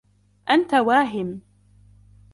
[0.49, 1.39] أنت واهِمٌ.